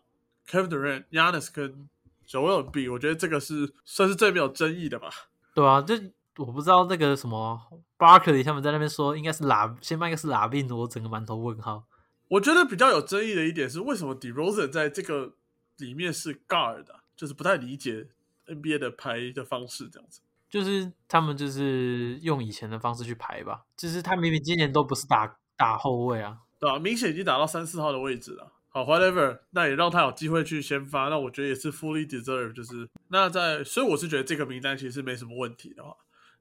[0.49, 1.87] Kevin Durant、Yanis 跟
[2.27, 2.89] Joel B。
[2.89, 5.09] 我觉得这个是算是最没有争议的吧。
[5.53, 7.61] 对啊，这我不知道那个什么
[8.03, 11.85] Barkley 他们在那边说应该是拉先发应该是拉宾，我整个满头问号。
[12.27, 15.35] 我觉得比较有争议的一点是，为什么 DeRozan 在这个
[15.77, 16.85] 里面是 guard，
[17.15, 18.07] 就是不太理解
[18.47, 20.19] NBA 的排的方式这样子。
[20.49, 26.77] 就是他们就是用以前的方式去排吧，就是他明明今年都不是打打后卫啊，对吧？
[26.77, 28.51] 明显已经打到三四号的位置了。
[28.69, 32.51] 好，whatever，那也让他有机会去先发，那我觉得也是 fully deserve。
[32.53, 35.95] 就是那在，所以我是觉得这个名单其实没什么问题的话。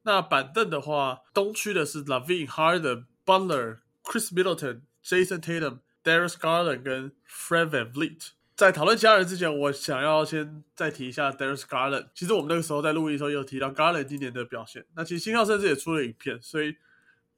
[0.05, 8.31] 那板凳的话，东区的是 Lavine、Harden、Butler、Chris Middleton、Jason Tatum、Darius Garland 跟 Fred VanVleet。
[8.55, 12.09] 在讨论其他人之前，我想要先再提一下 Darius Garland。
[12.15, 14.85] 其实我们那个时候在录音的时候也有提到 Garland 今年的表现。
[14.95, 16.77] 那其实新号甚至也出了影片，所以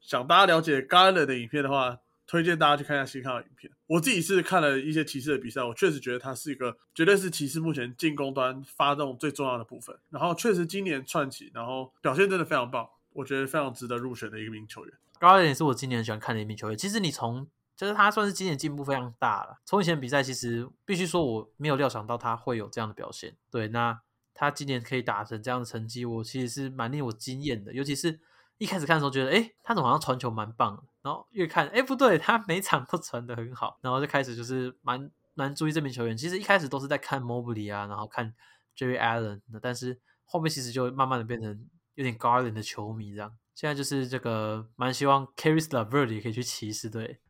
[0.01, 3.73] 想大家了解 Garland 的影片的话，推荐大家去看一下新康的影片。
[3.87, 9.97] 我自己是看了一些骑士的比赛，我确实觉得他是一个绝对是骑士目前进攻端发动最重要的部分。
[10.11, 14.95] 然后确实今年串起，然后表现真的非常棒，我觉得非常值得入选的一名球员。
[15.21, 16.77] Garland 也是我今年很喜欢看的一名球员。
[16.77, 19.59] 其实你从就是他算是今年进步非常大了。
[19.65, 23.37] 从以前比赛，其实必须说我没有料想到他会有这样的表现。
[23.51, 24.01] 对，那
[24.33, 27.73] 他今年可以打成这样的成绩，我其实是蛮令我惊艳的。
[27.73, 28.21] 尤其是
[28.59, 30.83] 一开始看的时候，觉得哎，他怎么好像传球蛮棒的。
[31.05, 33.79] 然后越看，哎，不对，他每场都传的很好。
[33.83, 36.17] 然后就开始就是蛮蛮注意这名球员。
[36.17, 38.35] 其实一开始都是在看 Mobley 啊，然后看
[38.75, 43.31] Jerry Allen 的，但是后面其实就慢慢的变成有点 Garland 的球迷这样。
[43.55, 47.21] 现在就是这个，蛮希望 Caris LeVert 也可以去骑士队，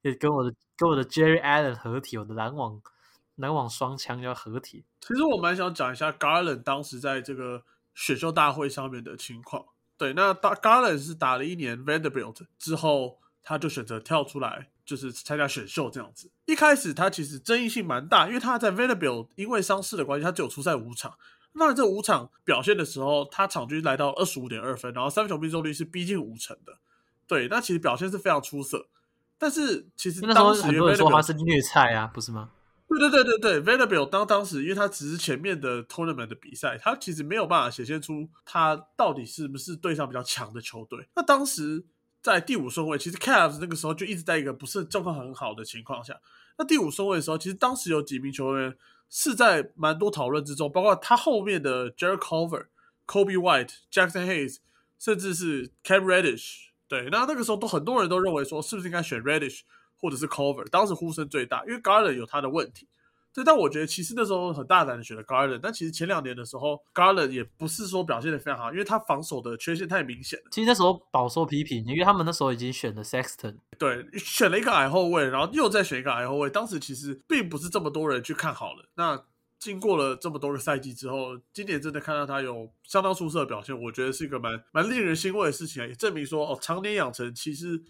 [0.00, 2.80] 也跟我的跟我的 Jerry Allen 合体，我的篮网
[3.34, 4.86] 篮网双枪要合体。
[5.02, 7.62] 其实我蛮想讲一下 Garland 当时在这个
[7.94, 9.66] 选秀大会上面的情况。
[9.98, 16.30] 对，那 Garland 是打了一年 Vanderbilt 之后，他就选择跳出来，就是参加选秀这样子。
[16.44, 21.14] 一开始他其实争议性蛮大，因为他在 Vanderbilt 因为伤势的关系，他只有出赛五场。
[21.58, 26.76] 那这五场表现的时候，他场均来到二十五点二分，然后三分球命中率是逼近五成的。
[27.26, 28.88] 对，那其实表现是非常出色。
[29.38, 32.50] 但是其实当时很多人说他是虐菜啊，不是吗？
[32.88, 41.08] 对对对对对，Vanderbilt 当当时因为他只是前面的 tournament 的比赛，他其实没有办法显现出他到底是不是对上比较强的球队。
[41.14, 41.84] 那当时
[42.22, 46.20] 在第五顺位，其实 Cavs 那个时候就一直在一个不是状况很好的情况下。
[46.58, 48.76] 那第五顺位的时候，其实当时有几名球员。
[49.08, 52.66] 是在蛮多讨论之中，包括他后面的 Jerry Culver、
[53.06, 54.56] Kobe White、Jackson Hayes，
[54.98, 56.70] 甚至是 Cam Reddish。
[56.88, 59.60] 对，那那个时候都很多人都认为说，是不是应该选 Reddish
[59.98, 60.68] 或者是 Culver？
[60.70, 62.88] 当时呼声最大，因为 Garland 有他的问题。
[63.34, 70.46] 对，但我觉得其实那时候很大胆的选了 Garland，但其实前两年的时候，Garland 也不是说表现的非常好，因为他防守的缺陷太明显了。
[70.50, 78.88] 其实那时候饱受批评，因为他们那时候已经选了 Sexton，对，选了一个矮后卫，然后又再选一个矮后卫，当时其实并不是这么多人去看好了。
[78.94, 79.22] 那
[79.58, 87.82] 经过了这么多个赛季之后，今年真的看到他有相当出色的表现，我觉得是一个蛮蛮令人欣慰的事情啊，也证明说哦，常年养成其实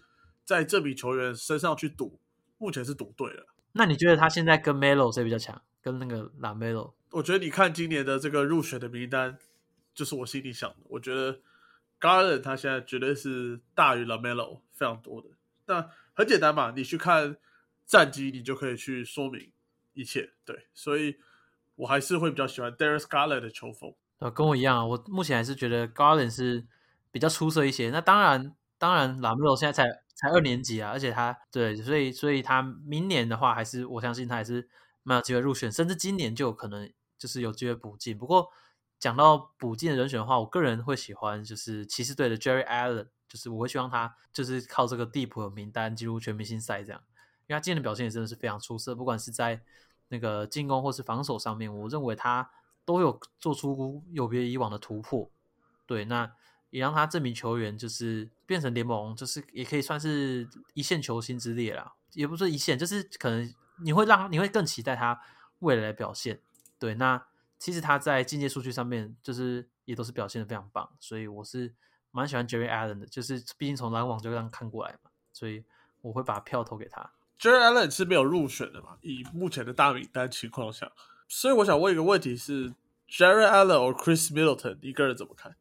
[0.47, 2.21] 在这笔球员身上去赌，
[2.57, 3.45] 目前是赌对了。
[3.73, 5.61] 那你觉得他现在跟 Melo 谁比较强？
[5.81, 6.93] 跟那个拉 Melo？
[7.11, 9.37] 我觉得你看今年的这个入选的名单，
[9.93, 10.77] 就是我心里想的。
[10.85, 11.41] 我觉得
[11.99, 15.27] Garland 他现在绝对是大于拉 Melo 非常多的。
[15.65, 17.35] 那很简单嘛，你去看
[17.85, 19.51] 战绩，你就可以去说明
[19.95, 20.31] 一切。
[20.45, 21.17] 对，所以
[21.75, 23.93] 我还是会比较喜欢 Darius Garland 的球风。
[24.19, 26.65] 呃，跟我一样啊，我目前还是觉得 Garland 是
[27.11, 27.89] 比较出色一些。
[27.89, 30.01] 那当然，当然拉 Melo 现在才。
[30.19, 34.67] 才二年级啊，而且他对，所以所以他明年的话，还是我相信他还是
[35.03, 38.17] 蛮有机会入选，甚至今年就有可能就是有机会补进。
[38.17, 38.49] 不过
[38.97, 46.99] 讲到补进的人选的话，我个人会喜欢就是骑士队的 Jerry Allen，就是我会希望他就是靠这个地普的名单进入全明星赛这样，
[47.45, 49.61] 因为他今年的表现也真的是非常出色，不管是在
[50.07, 52.49] 那个进攻或是防守上面，我认为他
[52.83, 55.29] 都有做出有别以往的突破。
[55.85, 56.33] 对，那。
[56.69, 63.53] 也让他这名球员就是变成联盟，就是也可以算是一线球星之列啦，也不是一线，就是可能
[63.83, 65.19] 你会让你会更期待他
[65.59, 66.41] 未来的表现。
[66.79, 67.25] 对，那
[67.57, 71.73] 其实他在进阶数据上面就是也都是表现的非常棒，所以我是
[72.11, 75.63] 蛮喜欢 Jerry Allen 的，就是毕竟从篮网就这样看过来嘛，所以
[76.01, 77.11] 我会把票投给他。
[77.39, 78.97] Jerry Allen 是没有入选的嘛？
[79.01, 80.91] 以目前的大名单情况下，
[81.27, 82.73] 所以我想问一个问题是
[83.07, 85.55] ：Jerry Allen 或 Chris Middleton，一个人怎么看？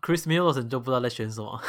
[0.00, 1.60] Chris Middleton 就不知道在选什么。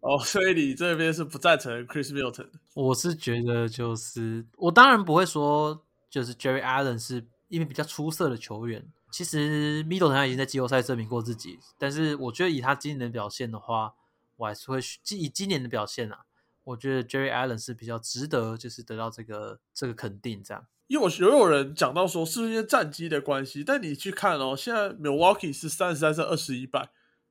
[0.00, 2.48] 哦，所以你这边是不赞成 Chris Middleton？
[2.74, 8.90] 我是觉得就是，我当然不会说就是 Jerry Allen 是因为比较出色的球员。
[9.10, 13.94] 其实 Middleton 他已经在季后赛证明过自己，但是我觉得以他今年的表现的话，
[14.36, 16.20] 我还是会选以今年的表现啊，
[16.62, 20.64] 我觉得 Jerry Allen 是比较值得就是得到这个这个肯定这样。
[20.86, 26.90] 因为我有有人讲到说是不是因为战绩的关系，但你去看哦，现在 Milwaukee 是三十三胜二十一败，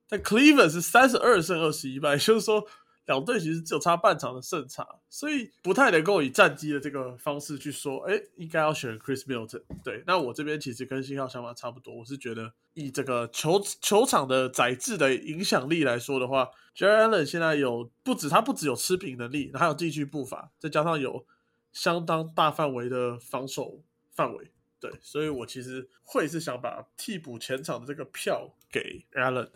[0.09, 2.65] 但 Cleveland 是三十二胜二十一败，也就是说
[3.05, 9.61] 两队其实只有差半场的胜差，所以不太能够以战绩的这个方式去说，哎，应该要选 Chris Milton。
[9.83, 21.25] 对，那我这边其实跟信号想法差不多，我是觉得以这个球球场的载质的影响力来说的话，Jerry Allen 现在有不止他不只有吃平能力，还有禁区步伐，再加上有
[21.71, 24.51] 相当大范围的防守范围。
[24.79, 29.51] 对，所以我其实会是想把替补前场的这个票给 Allen 的。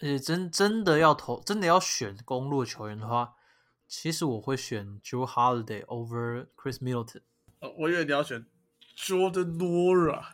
[0.00, 3.34] 而且真真的要投，真的要选公路球员的话，
[3.86, 7.22] 其实我会选 Joe Holiday over Chris Middleton。
[7.60, 8.46] 哦，我以为你要选
[8.96, 10.24] Jordan Nora。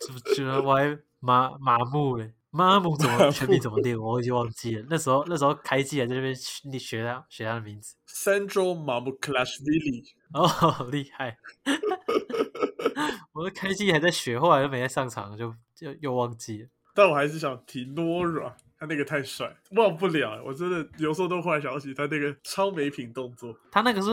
[0.00, 2.34] 怎么觉得我还麻麻木嘞？
[2.50, 3.96] 麻木怎么全名怎么念？
[3.98, 4.84] 我已经忘记了。
[4.90, 7.94] 那时候那时候开机还在那边你学他学他的名字。
[8.08, 10.12] Central Mamuklashvili。
[10.34, 11.38] 哦，厉害！
[13.32, 16.68] 我的开机还在学，后来就没在上场，就就又忘记了。
[16.94, 20.42] 但我还是想提 Nora，他那个太帅，忘不了。
[20.44, 23.54] 我真的有时候都忽然想起他那个超没品动作。
[23.70, 24.08] 他那个是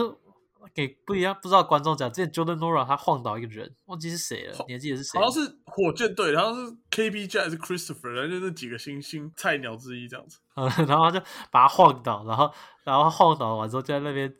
[0.74, 5.18] 给不一样，不知道观众讲，之前 Jordan Nora 他晃倒一个人，忘记是谁了，你还记得是谁？
[5.18, 10.38] 好像是火箭队，好像是 KBJ 还是 Christopher，然后就那几个新星菜鸟之一这样子。
[10.54, 12.50] 嗯， 然后他就把他晃倒，然后
[12.84, 14.32] 然后晃倒完之后就在那边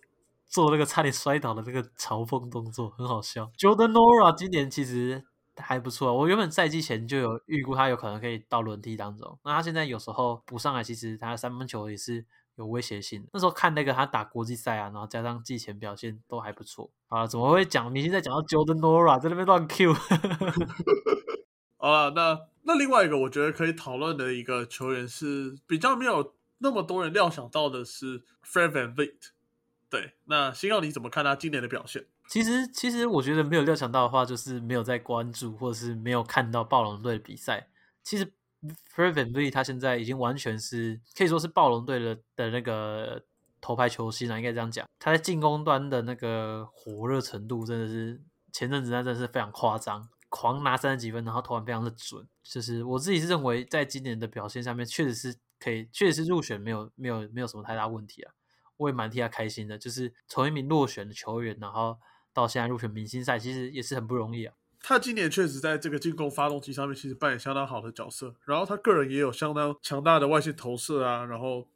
[0.47, 3.51] 做那个差点摔倒的那个嘲讽动作，很好笑。
[3.59, 5.25] Jordan Nora 今年其实
[5.59, 12.25] 还不错，我原本赛季前就有预估他有可能可以到轮替当中，那他现在有时候补上来，其实他三分球也是
[12.57, 13.29] 有威胁性的。
[13.33, 17.95] 那时候看那个他打国际赛啊，然后加上季前表现都还不错啊，怎么会讲？
[17.95, 19.95] 你现在讲到 Jordan Nora 在那边乱 Q，
[21.79, 29.31] 好了，那那另外一个我觉得可以讨论的一个球员是比较没有那么多人料想到的是 Fred Van Vliet。
[29.91, 32.05] 对，那星耀你怎么看他今年的表现？
[32.29, 37.69] 其实，其实我觉得没有料想到的话，就是没有在关注，或者是没有看到暴龙队的比赛。
[38.05, 38.33] 其实
[38.91, 43.25] f r e d Van v l e 他现在已经完全是可以说是暴龙队的的那个
[43.61, 44.87] 头牌球星了，应该这样讲。
[44.99, 48.21] 他在进攻端的那个火热程度真的是
[48.53, 52.27] 前阵子那真的是非常夸张，狂拿三十几分，然后投篮非常的准。
[52.43, 58.33] 就是我自己是认为，在今年的表现上面，确实是可以，确实是入选没有没有没有什么太大问题啊。
[58.77, 61.99] 我也蛮替他开心的，就是从一名落选的球员，然后
[62.33, 64.55] 到现在入选明星赛，其实也是很不容易啊。
[64.81, 68.35] 他今年确实在这个进攻发动机上面，其实扮演相当好的角色。
[68.45, 71.69] 然后他个人也有相当强大的外线投射啊，然后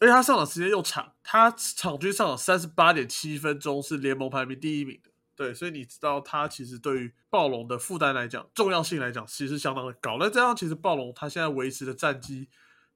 [0.00, 5.10] 而且他上场时间又长，他场均上场三十八点七分钟，是联盟排名第一名的。
[5.34, 10.16] 对，所以你知道他其实对于暴龙的负担来讲，重要性来讲，其实相当的高。
[10.20, 12.48] 那这样其实暴龙他现在维持的战绩，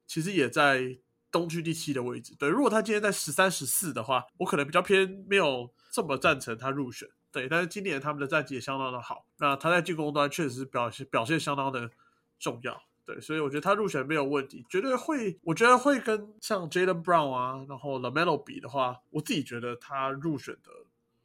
[0.07, 0.99] 其实也在
[1.33, 2.37] 东区第七的位置。
[2.39, 7.09] 对，如果他今天在十三、十四的话，我可能比较偏没有这么赞成他入选。
[7.33, 11.91] 对，但是今年他们的战绩也相当的好，那他在进攻端确实是表现表现相当的
[12.39, 12.83] 重要。
[13.07, 20.71] 对，所以我觉得他入选没有问题，绝对会，我觉得会跟像 Jalen Brown 啊，然后 Lamelo 比的话，我自己觉得他入选的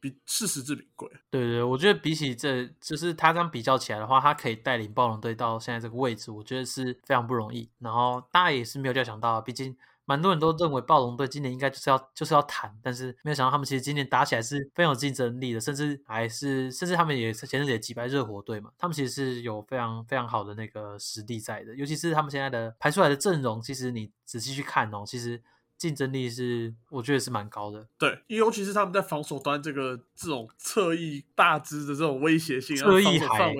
[0.00, 1.06] 比是实至名归。
[1.28, 7.68] 对对，我觉得比起这，就是他这样比较起来的话，他可以带领暴龙队到现在这个位置，我觉得是非常不容易。
[7.78, 25.40] 然后大家也是没有料想到，毕竟蛮多人都认为暴龙队今年应该就是要就是要谈，但是没有想到他们其实今年打起来是非常有竞争力的，甚至还是甚至他们也是前阵子也击败热火队嘛，他们其实是有非常非常好的那个实力在的，尤其是他们现在的排出来的阵容，其实你仔细去看哦，其实
[25.78, 27.86] 竞争力是我觉得是蛮高的。
[27.96, 33.54] 对，尤其是他们在防守端这个这种侧翼大只的这种威胁性，侧翼海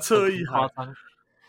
[0.00, 0.68] 侧翼海。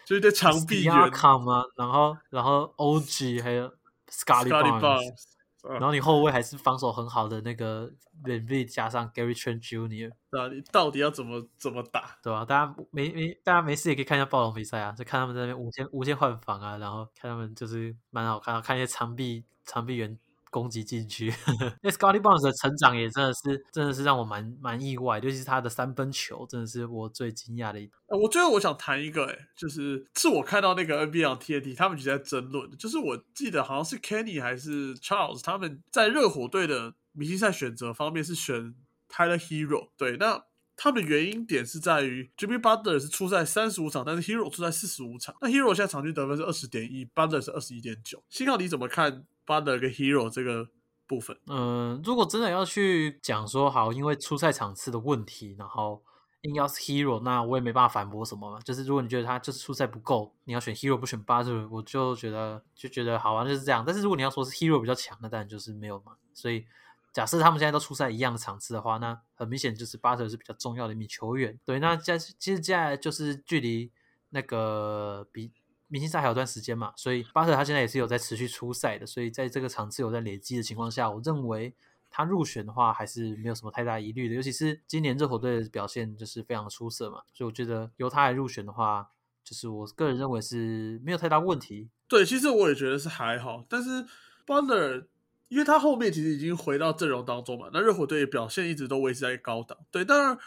[0.05, 1.11] 就是对墙壁缘。
[1.11, 3.69] 卡嘛，然后然后 OG 还有
[4.10, 7.91] Scotty Scotty Barnes，Barnes，然后你后卫还是防守很好的那个
[8.24, 10.12] Van v 加上 Gary Trent Jr.
[10.32, 12.17] 那啊，你到底要怎么怎么打？
[12.24, 12.46] 对吧？
[12.46, 20.17] 大家没没大家没事也可以看一下暴龙比赛啊，就看他们在那边无限无限换防啊，然后看他们就是蛮好看的，看一些长臂长臂猿
[20.51, 21.33] 攻击禁区。
[21.81, 27.89] 那 Scotty Barnes 的成长也真的是真的是让我蛮蛮意外，尤其是他的三分球，真的是我最惊讶的一。
[28.07, 38.75] 呃我觉得我想谈一个、欸，哎，就是是我看到那个 NBA TNT 他们一直在争论，就是我记得好像是 Kenny 还是 Charles 他们在热火队的明星赛选择方面是选
[39.10, 40.43] Tyler Hero，对，那
[40.79, 45.36] 他们的原因点是在于 Jimmy Butler 是出赛三十五场，但是 Hero 出赛四十五场。
[45.41, 48.23] 那 Hero 现在场均得分是二十点一，Butler 是二十一点九。
[48.29, 50.67] 信号你怎么看 Butler 跟 Hero 这个
[51.07, 51.36] 部分？
[51.47, 56.03] 嗯，如果真的要去讲说好，因为出赛场次的问题，然后
[56.41, 58.60] 硬要是 Hero，那我也没办法反驳什么嘛。
[58.60, 63.83] 就是如果你觉得他就是出赛不够，你要选 Hero 不选 Butler，我就觉得就觉得好玩就是这样。
[63.83, 66.17] 但是如果你要说是 Hero 比较强，那当然就是没有嘛。
[66.33, 66.65] 所以。
[67.13, 71.57] 假设他们现在都出赛一样的场次的话，那很明显就是巴特是比较重要的一名球员。
[71.65, 73.91] 对，那接接下来就是距离
[74.29, 75.51] 那个比
[75.88, 79.06] 明星赛还有段时间嘛，所以巴特他现在也是有在持续出赛的。
[79.06, 81.73] 所以在这个场次有在累积的情况下，我认为
[82.10, 84.36] 他入选的话还是没有什么太大疑虑的。
[84.36, 89.10] 尤其是今年热火队的表现就是非常的出色嘛，所以我觉得由他来入选的话，
[89.43, 91.89] 就是我个人认为是没有太大问题。
[92.08, 94.06] 对，其实我也觉得是还好，但是
[94.45, 95.08] 巴特。
[95.50, 99.78] 因为他后面其实已经回到阵容当中嘛，那热火队表现一直都维持在高档。
[99.89, 100.38] 对，当然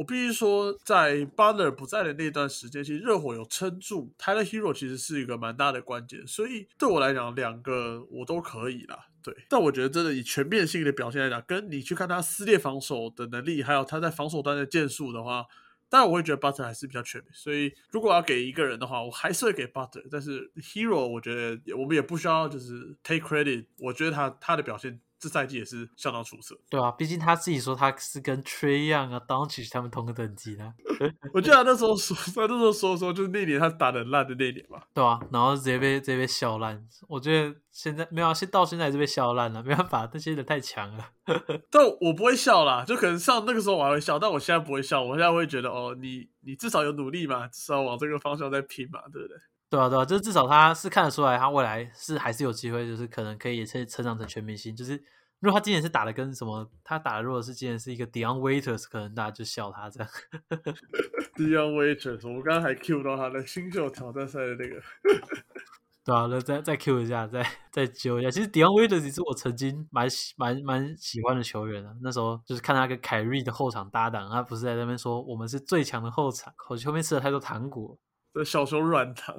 [0.00, 6.26] 我必须说，在 Butler 不在的那段时间，其实热火有撑住，Tyler Hero 其实是一个蛮大的关键。
[6.26, 8.98] 所以对我来讲，两个我都可以啦。
[9.22, 15.44] 对，但我觉得真的以全面性的表现来讲，跟你去看他撕裂防守的能力，还有他在防守端的建树的话。
[15.90, 20.02] 当然，我会觉得 Butter 还是比较全面，所以如果要给一个人的话，我还是会给 Butter。
[20.10, 23.66] 但是 Hero，我觉得我们也不需要就是 take credit。
[23.76, 24.98] 我觉得他他的表现。
[25.20, 30.72] 这赛季也是相当出色，对啊，毕竟他自己说他是跟 Trey Young 啊、Doncic 他们同个等级的。
[31.34, 34.80] 我记得那时候说， 他那时候说说，就是那年他打的烂的那年嘛。
[34.94, 36.82] 对啊，然后直接被直接被笑烂。
[37.06, 41.10] 我觉得现在没有，啊现到现在还是被笑烂了，没办法，那些人太强了。
[41.70, 49.36] 但我不会笑啦，就可能上那个时候我还会笑，但我现在不会笑，我现在会觉得哦，你你至少有努力嘛，至少往这个方向在拼嘛，对不对？
[49.70, 54.74] 对啊，对啊，就是至少他是看得出来，他未来是还是有机会，就是可能可以成成长成全明星。
[54.74, 55.00] 就是
[55.38, 60.08] 如果他今年是打的跟什么，他打的如果是今年是一个 Dion Waiters，可能大家就笑他这样。
[61.36, 64.82] Dion Waiters，我刚刚还 Q 到他的新秀挑战赛的那个。
[66.02, 68.30] 对啊，那再再 Q 一下，再再揪一下。
[68.30, 71.94] 其实 Dion Waiters 是我曾经蛮喜蛮蛮喜欢的球员啊。
[72.02, 77.96] 那时候就是看他跟凯瑞的后场搭档，他不是在那边说我们是最强的后场，我后面吃了太多糖果。
[78.32, 79.36] 这小熊软糖，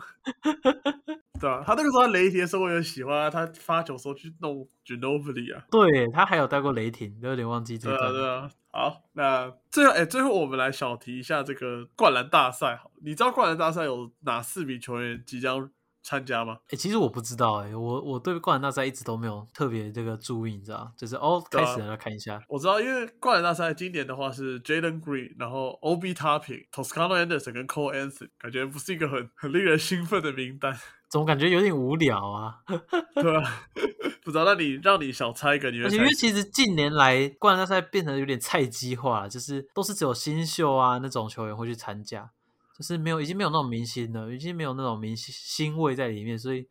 [1.40, 5.64] 对啊，他那个时候雷霆的时候，我也喜欢他发球时候去弄 g e n o b i l y 啊。
[5.72, 7.98] 对他还有带过雷霆，有点忘记这个。
[7.98, 8.50] 对啊，对啊。
[8.74, 12.76] 好，那最后，哎，最后我们来小提一下这个灌篮大赛。
[12.78, 15.70] 好，你知道灌篮大赛有哪四名球员即将？
[16.04, 16.58] 参加吗？
[16.70, 20.92] 哎，其实我不知道，哎，我我对灌篮大赛一直都没有特别这个注意，你知道？
[20.98, 22.42] 就是哦，开始了，看一下。
[22.48, 30.76] 我知道，因为灌篮大赛今年的话是 Jalen Green，然后 Ob Topping、Toscano Anderson 跟 Cole Anthony，感觉不是一个很很令人兴奋的名单，
[31.10, 32.60] 总感觉有点无聊啊。
[33.16, 33.62] 对啊，
[34.24, 35.90] 不知道，那你让你小猜一个，你会？
[35.90, 42.32] 因为其实近年来灌篮大赛变成有点菜鸡化，就是都是只有新秀啊那种球员会去参加。
[42.82, 46.68] 是没有，已经没有那种明星了，已经没有那种明星星味在里面，所以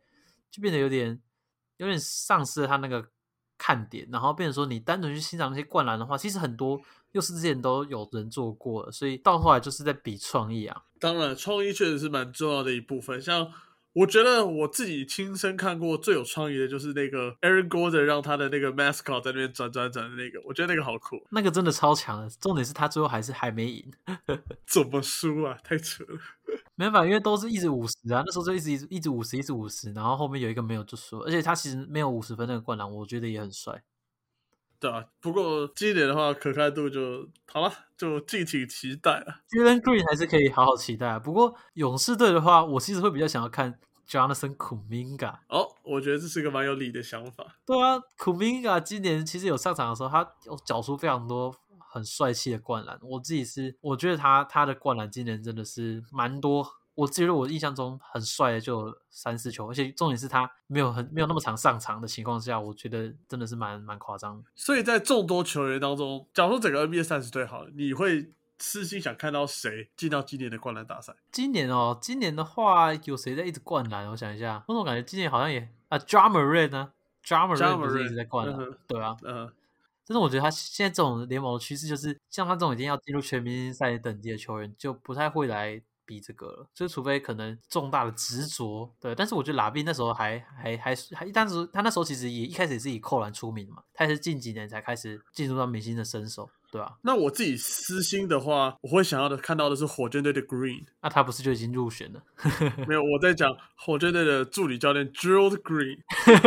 [0.49, 1.19] 就变得有点
[1.77, 3.07] 有点丧失了他那个
[3.57, 4.07] 看点。
[4.11, 10.83] 然后变成说，你单纯去欣赏那些灌篮的话，其实很多又是之前都有人做过了，所以到后来就是在比创意啊。
[10.99, 13.51] 当然，创意确实是蛮重要的一部分，像。
[13.93, 22.29] 我觉得我自己亲身看过最有创意的就是那个 Aaron Gordon 让他的那个 mascot 在那边转转转的那个，我觉得那个好酷，那个真的超强的。
[22.39, 23.91] 重点是他最后还是还没赢，
[24.65, 25.57] 怎么输啊？
[25.63, 26.19] 太扯了，
[26.75, 33.83] 没办法，因为都是一直五十啊，那时候就一直一直一直五十，一直五十，然后后面有一个没有就输，而且他其实没有五十分那个灌篮，我觉得也很帅。
[34.81, 39.41] 对啊，不过今年的话，可看度就好了，就敬请期待了。
[39.51, 41.19] Jalen Green 还是可以好好期待啊。
[41.19, 43.77] 不过勇士队的话，我其实会比较想要看
[44.09, 45.35] Jonathan Kuminga。
[45.49, 47.57] 哦，我觉得这是个蛮有理的想法。
[47.63, 52.99] 对啊，Kuminga 今年其实有上场的时候，他有缴出非常多很帅气的灌篮。
[53.03, 56.67] 我自己是，我觉得他他的灌篮今年真的是蛮多。
[56.93, 64.43] 我觉得我印象中很帅的就三四球，而且重点是他没有很没有那么长上场的情况下，我觉得真的是蛮蛮夸张。
[64.55, 71.15] 所以在众多球员当中，假如说整个 NBA 三十队好，你会私心想看到谁进到今年的灌篮大赛？
[71.31, 74.09] 今年哦，今年的话有谁在一直灌篮？
[74.09, 76.91] 我想一下，我总感觉今年好像也啊 d r a m a r e d 呢
[77.25, 79.51] d r u m m e r 一直在灌篮，对啊，嗯。
[80.05, 85.81] 但是我觉得他现在这种联盟的趋势就是，像他这种已经要进入全明星赛等级的球员，就不太会来。
[86.11, 89.15] 比这个了，就除非可能重大的执着，对。
[89.15, 96.49] 但是我觉得拉比那时候还还还还，当时他那时候其实也一开始也是以扣篮出名嘛，他也是近几年才开始进入到明星的身手。
[96.71, 100.85] 对啊，那我自己私心的话，我会想要的看到的是火箭队的 Green。
[101.01, 102.23] 那他不是就已经入选了？
[102.87, 105.97] 没有，我在讲火箭队的助理教练 Gerald Green，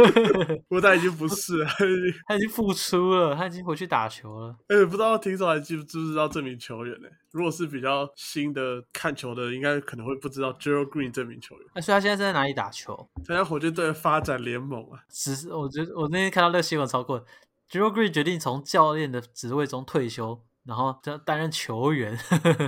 [0.66, 1.66] 不过他已经不是了。
[1.66, 4.56] 他已经他已经复出了，他已经回去打球了。
[4.68, 11.66] 哎、不知道听众还记不知不知道这名球员呢、如果是比较新的看球的，应该可能会不知道 Gerald Green 这名球员。
[11.74, 13.08] 那所以他现在是在哪里打球？
[13.26, 17.22] 参加火箭队的发展联盟啊，只是我觉得我那天看到那个新闻超过
[17.68, 22.18] j e r o Green 决定从教练的职位中退休，然后担担任球员，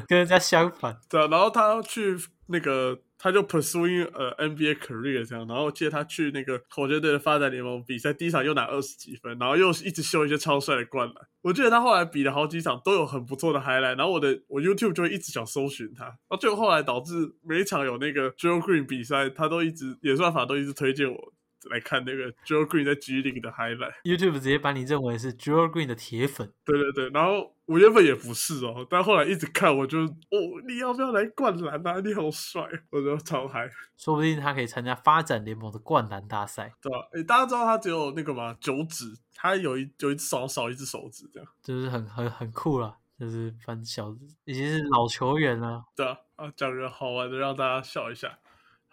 [0.09, 0.99] 跟人家相反。
[1.09, 2.17] 对啊，然后他去
[2.49, 11.15] 那个，他就 pursuing 呃 NBA career 这样，然后接他去那个火箭队的发展联盟比赛，第一场又拿二十几分，然后又一直秀一些超帅的灌篮。
[11.43, 21.33] 我记得他后来比了好几场都有很不错的 highlight，然后我的我 YouTube 就会一直想搜寻他，然后最后后来导致每一场有那个 Joe Green 比赛，他都一直演算法都一直推荐我
[21.71, 23.95] 来看那个 Joe Green 在 G League 的 highlight。
[24.05, 26.53] YouTube 直接把你认为是 j e r o Green 的铁粉。
[26.65, 32.01] 对对对，然后我原本也不是哦，但后来一直看，我就哦，你要不要来灌篮啊？
[32.01, 37.09] 你好帅，我就超嗨，说不定他可以参加发展联盟的灌篮大赛，对吧？
[37.13, 42.97] 诶，大家知道他只有那个嘛九指，他有一有一只手少一只手指这样，就是很很很酷了。
[43.19, 44.15] 就是反正小
[44.45, 48.39] 已经是老球员了，对啊，啊，讲个好玩的让大家笑一下。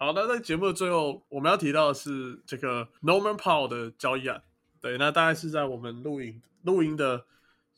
[0.03, 4.43] 好，那在节目的最后，我们要提到的是这个 Norman Powell 的交易案。
[4.81, 7.23] 对，那大概是在我们录影录音的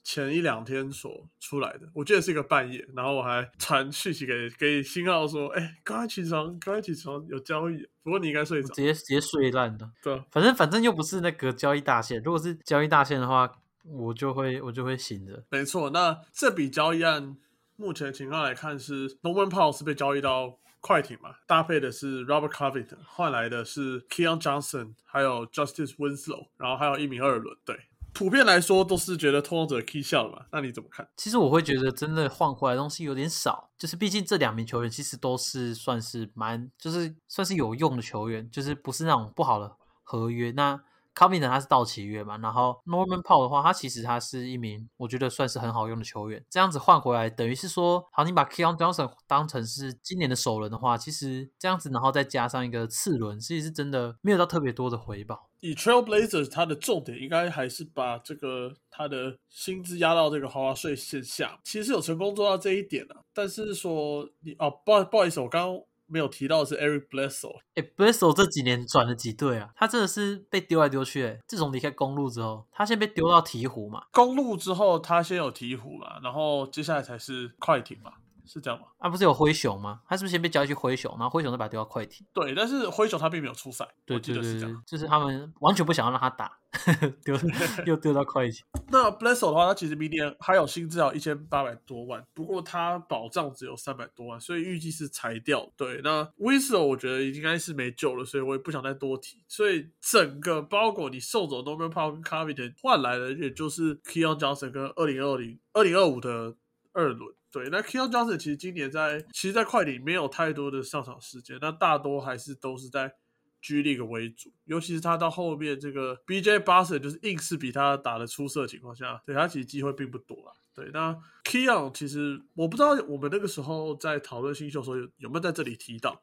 [0.03, 9.87] 前一两天所出来的，我记得是一个半夜，然后我还传讯息给给新浩说：“哎、赶快起床，赶快起床，有交易。”不过你应该睡着直，接直接睡烂的。
[10.01, 13.51] 对啊，反正反正又不是那个交易大线，如果是交易大线的话，
[13.83, 15.43] 我就会我就会醒着。
[15.51, 15.91] 没错。
[15.91, 17.37] 那这笔交易案
[17.75, 27.57] 目前情况来看是 Norman Powell 是被交易到快艇嘛，搭配的是 Robert Covington，换来的是 Keon Johnson，还有 Justice Winslow，然后还有一名二轮。
[27.65, 27.75] 对，
[28.13, 31.09] 普遍来说都是觉得拓荒者 key 笑了嘛，那你怎么看？
[31.17, 40.51] 其实我会觉得真的换回来东西有点少，就是毕竟这两名球员其实都是算是蛮就是算是有用的球员，就是不是那种不好的合约。
[40.51, 40.79] 那
[41.15, 46.43] 康米呢他是到期约嘛，然后 Norman Powell 的话，他其实他是一名我觉得算是很好用的球员。
[46.49, 55.49] 这样子换回来，等于是说，好，你把 Keon Johnson 当成是今年的首轮的话，其实这样子，然后再加上一个次轮，其实是真的没有到特别多的回报。
[55.61, 63.21] 以 Trailblazers 它的重点应该还是把这个他的薪资压到这个豪华税线下，其实有成功做到这一点啊。
[63.33, 69.69] 但是说你哦，不好不好意思，我刚刚没有提到的是 Eric Bledsoe，哎 b l e s s o 这几年转了几队啊？
[69.75, 71.39] 他真的是被丢来丢去、欸。
[71.47, 78.13] 自从离开公路之后，他先被丢到鹈鹕嘛，公路之后他先有鹈鹕嘛，然后接下来才是快艇嘛，
[78.45, 78.87] 是这样吗？
[78.97, 80.01] 啊，不是有灰熊吗？
[80.07, 82.25] 他是不是先被交易去灰熊，然后灰熊再把他丢到快艇？
[82.33, 86.51] 对，但是灰熊他并没有出赛，对我记对对对得是这样。，就是他们完全不想要让他打，
[87.23, 87.35] 丢
[87.85, 88.63] 又丢到快艇。
[88.89, 95.69] 那 Bledsoe 的话，他其实明年还有薪资要一千八百多万，不过他保障只有三百多万，所以预计是裁掉。
[95.75, 99.43] 对，那 Winslow 我觉得应该是没救了，所以我也不想再多提。
[99.47, 106.55] 所以整个包裹你送走 Norman Powell 跟 Covington 换来的，也就是 Keon Johnson 跟二零二零、二零二五的
[106.93, 107.33] 二轮。
[107.55, 113.15] 对，那 Keon Johnson 其实今年在其实，在快艇没有太多的上场时间，那大多还是都是在
[113.61, 120.51] G League 为主，尤其是他到后面这个 BJ b a s e t 就是硬是比他打的出色的情况下，对他其实机会并不多啦。
[120.73, 126.21] 对，那 Keon 其实我不知道我们那个时候在讨论新秀的时候有有没有在这里提到，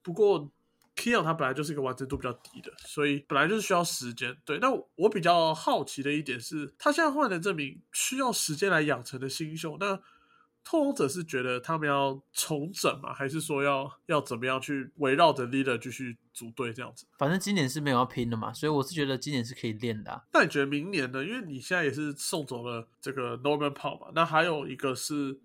[0.00, 0.50] 不过
[0.96, 4.34] Keon 他本来就是一个完成度比较低的，所以本来就是需要时间。
[4.46, 10.00] 对，那我比较好奇的一点是，他现在换的这名需要时间来养成的新秀，那
[10.62, 13.12] 拓荒者是觉得他们要重整吗？
[13.12, 17.06] 还是说要要怎么样去围绕着 leader 继续组队这样子？
[17.18, 20.22] 反正今年是没有要拼的嘛，所以我是觉得今年是可以练的、啊。
[20.32, 21.24] 那你觉得明年呢？
[21.24, 25.40] 因为你现在也是送走了这个 Norman Powell 嘛，那还有一个是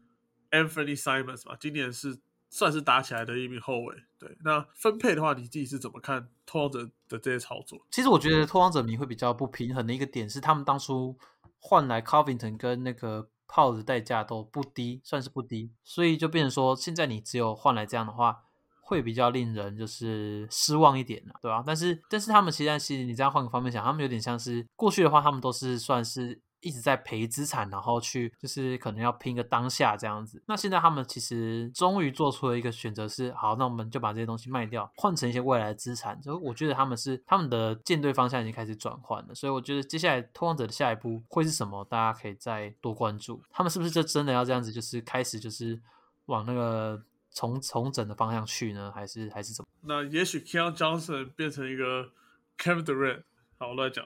[0.51, 2.17] Anthony Simons 嘛，今年是
[2.49, 3.95] 算是打起来的一名后卫。
[4.19, 7.83] 对，那分配的话，你自己是怎么看拓荒者的这些操作？
[7.89, 11.17] 其实我觉得拓荒者迷会比较不平衡的一个点是，他们当初
[11.59, 18.43] 换来 Covington 跟那个炮的代价都不低，算是不低，所以就变成说，现在你只有换来这样的话，
[18.81, 26.41] 会比较令人就是失望一点了，对吧、但是但是他们现在其实你这样换个方面想，他们有点像是过去的话，他们都是算是。
[26.65, 30.41] 一直在赔资产，然后去就是可能要拼个当下这样子。
[30.47, 36.19] 那现在他们其实终于做出了一个选择是，好，那我们就把这些东西卖掉，换成一些未来的资产。
[36.19, 43.39] 就我觉得他们是他们的舰队方向已经开始转换了，所以我觉得接下来拓荒者的下一步会是什么，大家可以再多关注。
[43.51, 45.79] 他们是不是就真的要这样子，就是开始就是
[46.25, 46.99] 往那个
[47.31, 48.91] 重重整的方向去呢？
[48.91, 49.67] 还是还是怎么？
[49.81, 52.09] 那也许 Keon Johnson 变成一个
[52.57, 53.21] Kevin Durant，
[53.59, 54.03] 好乱讲，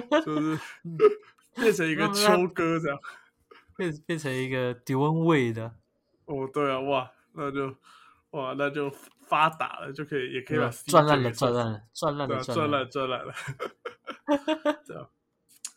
[0.24, 0.58] 就是
[1.54, 2.98] 变成一个秋哥这样。
[3.74, 5.74] 变变成一个迪温位的，
[6.26, 7.74] 哦，对啊，哇，那就
[8.32, 8.92] 哇，那就
[9.26, 13.32] 发达了，就可以也可以把赚烂了，赚烂了，赚烂了，赚烂烂赚烂了，
[14.86, 15.08] 对啊，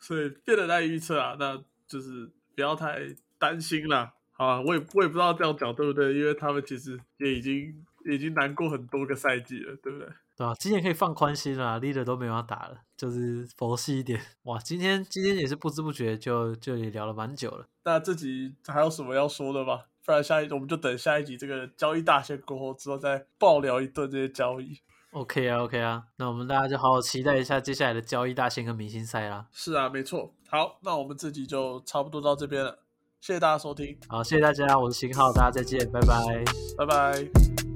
[0.02, 4.14] 所以变得难以预测啊，那就是不要太担心啦。
[4.34, 10.10] 好啊，我也我也不知道这样讲对不对，因为他们其实也已经已经难过很多个赛季了，对不对？
[10.38, 14.22] 对吧、今年可以放宽心了，leader 都没有要打了，就是佛系一点。
[14.44, 17.66] 哇，今天今天也是不知不觉就就也聊了蛮久了。
[17.86, 19.84] 那这集还有什么要说的吗？
[20.06, 24.78] 不然下一我们就等下一集这个交易大限过后之后再爆聊一顿这些交易。
[25.12, 29.48] OK 啊，OK 啊，那我们大家就好好期待一下接下来的交易大线跟明星赛啦。
[29.54, 30.34] 是啊，没错。
[30.50, 32.80] 好，那我们这集就差不多到这边了，
[33.22, 36.44] 谢谢大家收听，好，谢谢大家，我是秦浩，大家再见，拜拜。
[36.78, 37.75] 拜拜。